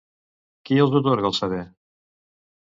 Qui 0.69 0.79
els 0.85 0.97
atorga 1.01 1.29
el 1.31 1.37
saber? 1.41 1.61